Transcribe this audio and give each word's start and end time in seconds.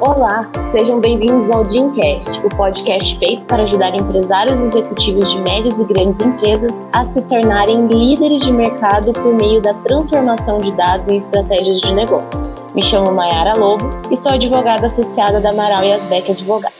Olá, 0.00 0.48
sejam 0.70 1.00
bem-vindos 1.00 1.50
ao 1.50 1.64
Dreamcast, 1.64 2.38
o 2.46 2.48
podcast 2.50 3.18
feito 3.18 3.44
para 3.46 3.64
ajudar 3.64 3.96
empresários 3.96 4.60
executivos 4.60 5.28
de 5.28 5.40
médias 5.40 5.80
e 5.80 5.84
grandes 5.84 6.20
empresas 6.20 6.84
a 6.92 7.04
se 7.04 7.20
tornarem 7.22 7.88
líderes 7.88 8.42
de 8.42 8.52
mercado 8.52 9.12
por 9.12 9.34
meio 9.34 9.60
da 9.60 9.74
transformação 9.74 10.58
de 10.58 10.70
dados 10.76 11.08
em 11.08 11.16
estratégias 11.16 11.80
de 11.80 11.92
negócios. 11.92 12.56
Me 12.76 12.82
chamo 12.82 13.12
Mayara 13.12 13.58
Lobo 13.58 13.90
e 14.08 14.16
sou 14.16 14.30
advogada 14.30 14.86
associada 14.86 15.40
da 15.40 15.50
Amaral 15.50 15.82
e 15.82 15.92
Asbeck 15.92 16.30
Advogados. 16.30 16.77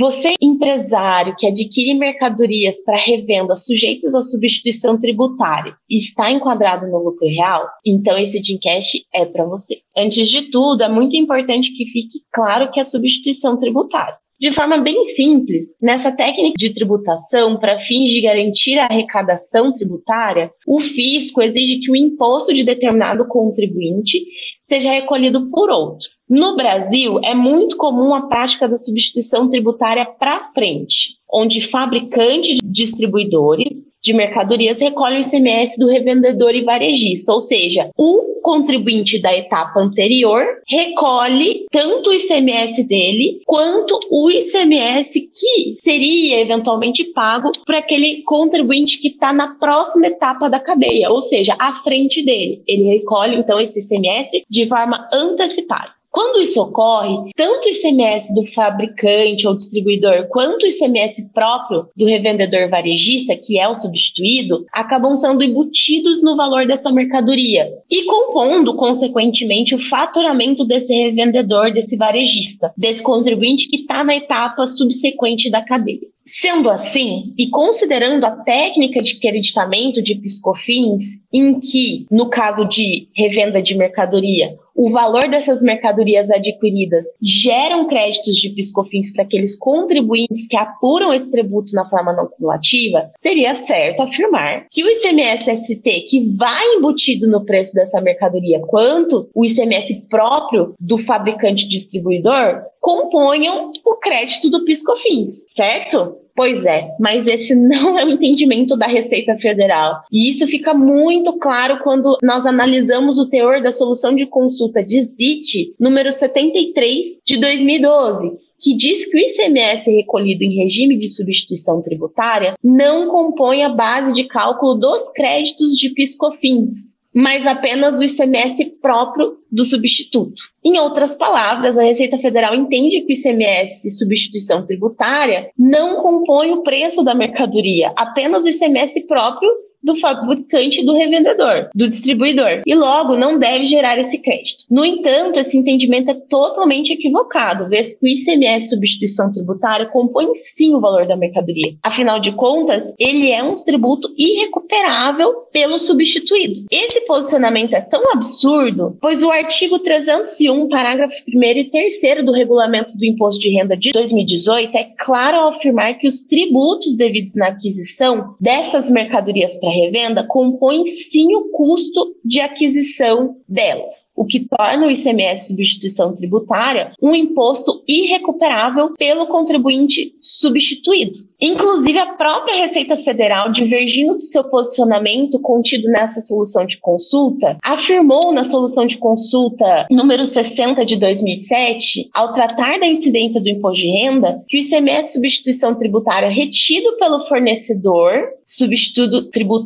Você, 0.00 0.32
empresário 0.40 1.36
que 1.36 1.46
adquire 1.46 1.92
mercadorias 1.92 2.82
para 2.82 2.96
revenda 2.96 3.54
sujeitas 3.54 4.14
à 4.14 4.22
substituição 4.22 4.98
tributária 4.98 5.76
e 5.90 5.96
está 5.98 6.30
enquadrado 6.30 6.86
no 6.86 6.96
lucro 6.96 7.28
real, 7.28 7.68
então 7.84 8.16
esse 8.16 8.40
Dincast 8.40 9.04
é 9.12 9.26
para 9.26 9.44
você. 9.44 9.82
Antes 9.94 10.30
de 10.30 10.50
tudo, 10.50 10.82
é 10.82 10.88
muito 10.88 11.14
importante 11.16 11.74
que 11.74 11.84
fique 11.84 12.20
claro 12.32 12.70
que 12.70 12.80
é 12.80 12.82
substituição 12.82 13.58
tributária. 13.58 14.16
De 14.40 14.50
forma 14.52 14.78
bem 14.78 15.04
simples, 15.04 15.76
nessa 15.82 16.10
técnica 16.10 16.54
de 16.56 16.72
tributação, 16.72 17.58
para 17.58 17.78
fins 17.78 18.08
de 18.08 18.22
garantir 18.22 18.78
a 18.78 18.86
arrecadação 18.86 19.70
tributária, 19.70 20.50
o 20.66 20.80
fisco 20.80 21.42
exige 21.42 21.80
que 21.80 21.90
o 21.90 21.96
imposto 21.96 22.54
de 22.54 22.64
determinado 22.64 23.28
contribuinte 23.28 24.24
seja 24.62 24.90
recolhido 24.92 25.50
por 25.50 25.68
outro. 25.68 26.08
No 26.26 26.56
Brasil, 26.56 27.20
é 27.22 27.34
muito 27.34 27.76
comum 27.76 28.14
a 28.14 28.28
prática 28.28 28.66
da 28.66 28.76
substituição 28.76 29.46
tributária 29.46 30.06
para 30.06 30.50
frente, 30.54 31.18
onde 31.30 31.60
fabricantes 31.60 32.60
e 32.62 32.66
distribuidores 32.66 33.89
de 34.02 34.12
mercadorias 34.12 34.80
recolhem 34.80 35.18
o 35.18 35.20
ICMS 35.20 35.78
do 35.78 35.88
revendedor 35.88 36.54
e 36.54 36.64
varejista, 36.64 37.32
ou 37.32 37.40
seja, 37.40 37.90
o 37.96 38.40
contribuinte 38.42 39.20
da 39.20 39.36
etapa 39.36 39.80
anterior 39.80 40.44
recolhe 40.66 41.66
tanto 41.70 42.10
o 42.10 42.14
ICMS 42.14 42.82
dele 42.84 43.40
quanto 43.44 43.98
o 44.10 44.30
ICMS 44.30 45.12
que 45.12 45.74
seria 45.76 46.40
eventualmente 46.40 47.04
pago 47.04 47.50
por 47.66 47.74
aquele 47.74 48.22
contribuinte 48.22 48.98
que 48.98 49.08
está 49.08 49.32
na 49.32 49.54
próxima 49.56 50.06
etapa 50.06 50.48
da 50.48 50.58
cadeia, 50.58 51.10
ou 51.10 51.20
seja, 51.20 51.54
à 51.58 51.72
frente 51.72 52.24
dele. 52.24 52.62
Ele 52.66 52.84
recolhe 52.84 53.36
então 53.36 53.60
esse 53.60 53.80
ICMS 53.80 54.44
de 54.48 54.66
forma 54.66 55.08
antecipada. 55.12 55.99
Quando 56.10 56.40
isso 56.40 56.60
ocorre, 56.60 57.30
tanto 57.36 57.66
o 57.66 57.70
ICMS 57.70 58.34
do 58.34 58.44
fabricante 58.46 59.46
ou 59.46 59.56
distribuidor 59.56 60.26
quanto 60.28 60.64
o 60.64 60.66
ICMS 60.66 61.30
próprio 61.32 61.86
do 61.96 62.04
revendedor 62.04 62.68
varejista, 62.68 63.36
que 63.36 63.60
é 63.60 63.68
o 63.68 63.74
substituído, 63.74 64.66
acabam 64.72 65.16
sendo 65.16 65.44
embutidos 65.44 66.20
no 66.20 66.36
valor 66.36 66.66
dessa 66.66 66.90
mercadoria 66.90 67.68
e 67.88 68.04
compondo, 68.04 68.74
consequentemente, 68.74 69.74
o 69.74 69.78
faturamento 69.78 70.64
desse 70.64 70.92
revendedor, 70.92 71.72
desse 71.72 71.96
varejista, 71.96 72.72
desse 72.76 73.02
contribuinte 73.02 73.68
que 73.68 73.76
está 73.76 74.02
na 74.02 74.16
etapa 74.16 74.66
subsequente 74.66 75.48
da 75.48 75.62
cadeia. 75.62 76.10
Sendo 76.24 76.70
assim, 76.70 77.34
e 77.36 77.48
considerando 77.48 78.24
a 78.24 78.30
técnica 78.30 79.02
de 79.02 79.18
creditamento 79.18 80.02
de 80.02 80.14
piscofins, 80.14 81.20
em 81.32 81.58
que, 81.58 82.06
no 82.10 82.28
caso 82.28 82.66
de 82.66 83.08
revenda 83.14 83.62
de 83.62 83.76
mercadoria, 83.76 84.56
o 84.74 84.88
valor 84.88 85.28
dessas 85.28 85.62
mercadorias 85.62 86.30
adquiridas 86.30 87.04
geram 87.20 87.86
créditos 87.86 88.36
de 88.36 88.48
piscofins 88.48 89.12
para 89.12 89.24
aqueles 89.24 89.54
contribuintes 89.54 90.46
que 90.46 90.56
apuram 90.56 91.12
esse 91.12 91.30
tributo 91.30 91.74
na 91.74 91.86
forma 91.86 92.14
não 92.14 92.26
cumulativa, 92.26 93.10
seria 93.14 93.54
certo 93.54 94.02
afirmar 94.02 94.66
que 94.70 94.82
o 94.82 94.88
ICMS-ST 94.88 96.06
que 96.08 96.34
vai 96.36 96.64
embutido 96.76 97.28
no 97.28 97.44
preço 97.44 97.74
dessa 97.74 98.00
mercadoria, 98.00 98.60
quanto 98.60 99.28
o 99.34 99.44
ICMS 99.44 100.06
próprio 100.08 100.74
do 100.80 100.96
fabricante 100.96 101.68
distribuidor, 101.68 102.62
componham 102.80 103.70
o 103.84 103.96
crédito 103.96 104.50
do 104.50 104.64
piscofins, 104.64 105.44
certo? 105.48 106.16
Pois 106.34 106.64
é, 106.64 106.88
mas 106.98 107.26
esse 107.26 107.54
não 107.56 107.98
é 107.98 108.04
o 108.04 108.10
entendimento 108.10 108.76
da 108.76 108.86
Receita 108.86 109.36
Federal. 109.36 110.02
E 110.10 110.28
isso 110.28 110.46
fica 110.46 110.72
muito 110.72 111.38
claro 111.38 111.80
quando 111.82 112.16
nós 112.22 112.46
analisamos 112.46 113.18
o 113.18 113.28
teor 113.28 113.62
da 113.62 113.70
solução 113.70 114.14
de 114.14 114.26
consulta 114.26 114.82
de 114.82 115.02
ZIT 115.02 115.74
número 115.78 116.10
73 116.10 117.20
de 117.24 117.38
2012 117.38 118.50
que 118.62 118.74
diz 118.74 119.06
que 119.06 119.16
o 119.16 119.20
ICMS 119.20 119.90
recolhido 119.90 120.44
em 120.44 120.54
regime 120.54 120.96
de 120.96 121.08
substituição 121.08 121.80
tributária 121.80 122.54
não 122.62 123.08
compõe 123.08 123.62
a 123.62 123.70
base 123.70 124.12
de 124.12 124.24
cálculo 124.24 124.74
dos 124.74 125.10
créditos 125.12 125.72
de 125.76 125.88
piscofins, 125.90 126.99
mas 127.14 127.46
apenas 127.46 127.98
o 127.98 128.04
ICMS 128.04 128.64
próprio 128.80 129.38
do 129.50 129.64
substituto. 129.64 130.42
Em 130.64 130.78
outras 130.78 131.14
palavras, 131.16 131.76
a 131.76 131.82
Receita 131.82 132.18
Federal 132.18 132.54
entende 132.54 133.00
que 133.00 133.12
o 133.12 133.16
ICMS 133.16 133.90
substituição 133.90 134.64
tributária 134.64 135.50
não 135.58 135.96
compõe 135.96 136.52
o 136.52 136.62
preço 136.62 137.02
da 137.02 137.14
mercadoria, 137.14 137.92
apenas 137.96 138.44
o 138.44 138.48
ICMS 138.48 139.06
próprio 139.06 139.50
do 139.82 139.96
fabricante 139.96 140.84
do 140.84 140.94
revendedor, 140.94 141.68
do 141.74 141.88
distribuidor, 141.88 142.62
e 142.66 142.74
logo 142.74 143.16
não 143.16 143.38
deve 143.38 143.64
gerar 143.64 143.98
esse 143.98 144.18
crédito. 144.18 144.64
No 144.70 144.84
entanto, 144.84 145.38
esse 145.38 145.56
entendimento 145.56 146.10
é 146.10 146.14
totalmente 146.14 146.92
equivocado, 146.92 147.68
vez 147.68 147.90
que 147.90 148.04
o 148.04 148.08
ICMS 148.08 148.68
substituição 148.68 149.32
tributária 149.32 149.86
compõe 149.86 150.32
sim 150.34 150.74
o 150.74 150.80
valor 150.80 151.06
da 151.06 151.16
mercadoria. 151.16 151.74
Afinal 151.82 152.20
de 152.20 152.32
contas, 152.32 152.94
ele 152.98 153.30
é 153.30 153.42
um 153.42 153.54
tributo 153.54 154.12
irrecuperável 154.16 155.32
pelo 155.52 155.78
substituído. 155.78 156.64
Esse 156.70 157.00
posicionamento 157.02 157.74
é 157.74 157.80
tão 157.80 158.12
absurdo, 158.12 158.96
pois 159.00 159.22
o 159.22 159.30
artigo 159.30 159.78
301, 159.78 160.68
parágrafo 160.68 161.14
1 161.34 161.42
e 161.42 161.64
3 161.70 162.24
do 162.24 162.32
Regulamento 162.32 162.96
do 162.96 163.04
Imposto 163.04 163.40
de 163.40 163.50
Renda 163.50 163.76
de 163.76 163.90
2018 163.92 164.76
é 164.76 164.84
claro 164.98 165.38
ao 165.38 165.48
afirmar 165.48 165.94
que 165.94 166.06
os 166.06 166.20
tributos 166.20 166.96
devidos 166.96 167.34
na 167.34 167.48
aquisição 167.48 168.34
dessas 168.40 168.90
mercadorias 168.90 169.56
para 169.56 169.69
revenda 169.70 170.26
compõem 170.26 170.84
sim 170.84 171.34
o 171.34 171.50
custo 171.50 172.14
de 172.24 172.40
aquisição 172.40 173.36
delas, 173.48 174.08
o 174.14 174.24
que 174.24 174.46
torna 174.46 174.86
o 174.86 174.90
ICMS 174.90 175.48
substituição 175.48 176.14
tributária 176.14 176.92
um 177.02 177.14
imposto 177.14 177.82
irrecuperável 177.86 178.94
pelo 178.94 179.26
contribuinte 179.26 180.14
substituído. 180.20 181.30
Inclusive, 181.40 181.98
a 181.98 182.12
própria 182.14 182.56
Receita 182.56 182.98
Federal, 182.98 183.50
divergindo 183.50 184.14
do 184.14 184.22
seu 184.22 184.44
posicionamento 184.44 185.40
contido 185.40 185.88
nessa 185.88 186.20
solução 186.20 186.66
de 186.66 186.76
consulta, 186.76 187.56
afirmou 187.64 188.30
na 188.30 188.44
solução 188.44 188.84
de 188.84 188.98
consulta 188.98 189.86
número 189.90 190.24
60 190.24 190.84
de 190.84 190.96
2007, 190.96 192.10
ao 192.12 192.32
tratar 192.32 192.78
da 192.78 192.86
incidência 192.86 193.40
do 193.40 193.48
imposto 193.48 193.80
de 193.80 193.88
renda, 193.88 194.42
que 194.46 194.58
o 194.58 194.60
ICMS 194.60 195.14
substituição 195.14 195.74
tributária 195.74 196.28
retido 196.28 196.96
pelo 196.98 197.20
fornecedor, 197.20 198.28
substituto 198.44 199.30
tributário, 199.30 199.59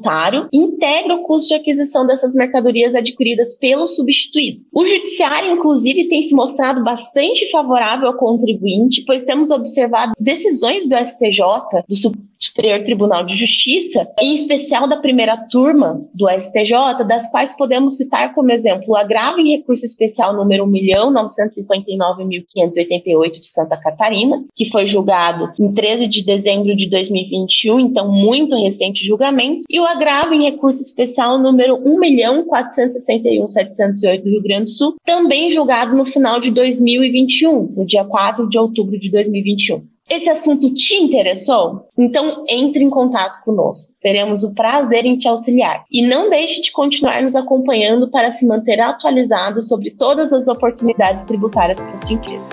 integra 0.52 1.14
o 1.14 1.22
custo 1.22 1.48
de 1.48 1.54
aquisição 1.54 2.06
dessas 2.06 2.34
mercadorias 2.34 2.94
adquiridas 2.94 3.54
pelo 3.54 3.86
substituído. 3.86 4.62
O 4.72 4.84
judiciário, 4.84 5.52
inclusive, 5.52 6.08
tem 6.08 6.20
se 6.22 6.34
mostrado 6.34 6.82
bastante 6.82 7.50
favorável 7.50 8.08
ao 8.08 8.16
contribuinte, 8.16 9.04
pois 9.06 9.22
temos 9.24 9.50
observado 9.50 10.12
decisões 10.18 10.86
do 10.86 10.96
STJ 10.96 11.44
do 11.88 11.94
Superior 12.38 12.84
Tribunal 12.84 13.24
de 13.24 13.34
Justiça, 13.34 14.06
em 14.20 14.34
especial 14.34 14.86
da 14.88 14.98
primeira 14.98 15.36
turma 15.36 16.00
do 16.12 16.28
STJ, 16.28 17.04
das 17.06 17.30
quais 17.30 17.56
podemos 17.56 17.96
citar 17.96 18.34
como 18.34 18.52
exemplo 18.52 18.84
o 18.88 18.96
agravo 18.96 19.38
em 19.40 19.56
recurso 19.56 19.86
especial 19.86 20.36
número 20.36 20.66
1.959.588 20.66 23.40
de 23.40 23.46
Santa 23.46 23.76
Catarina, 23.76 24.44
que 24.54 24.70
foi 24.70 24.86
julgado 24.86 25.52
em 25.58 25.72
13 25.72 26.06
de 26.06 26.24
dezembro 26.24 26.76
de 26.76 26.88
2021, 26.90 27.80
então 27.80 28.10
muito 28.10 28.54
recente 28.56 29.04
julgamento, 29.04 29.62
e 29.70 29.80
o 29.84 29.86
agravo 29.86 30.32
em 30.32 30.44
recurso 30.44 30.80
especial 30.80 31.38
número 31.38 31.76
1.461.708 31.78 34.22
do 34.22 34.30
Rio 34.30 34.42
Grande 34.42 34.64
do 34.64 34.70
Sul, 34.70 34.94
também 35.04 35.50
julgado 35.50 35.94
no 35.94 36.06
final 36.06 36.40
de 36.40 36.50
2021, 36.50 37.74
no 37.76 37.84
dia 37.84 38.04
4 38.04 38.48
de 38.48 38.58
outubro 38.58 38.98
de 38.98 39.10
2021. 39.10 39.84
Esse 40.08 40.28
assunto 40.28 40.72
te 40.74 40.96
interessou? 40.96 41.88
Então 41.96 42.44
entre 42.48 42.82
em 42.84 42.90
contato 42.90 43.42
conosco. 43.42 43.90
Teremos 44.02 44.44
o 44.44 44.54
prazer 44.54 45.06
em 45.06 45.16
te 45.16 45.26
auxiliar. 45.28 45.84
E 45.90 46.06
não 46.06 46.28
deixe 46.28 46.60
de 46.60 46.70
continuar 46.70 47.22
nos 47.22 47.34
acompanhando 47.34 48.10
para 48.10 48.30
se 48.30 48.46
manter 48.46 48.78
atualizado 48.80 49.62
sobre 49.62 49.92
todas 49.92 50.30
as 50.32 50.46
oportunidades 50.46 51.24
tributárias 51.24 51.80
para 51.80 51.94
sua 51.94 52.14
empresa. 52.14 52.50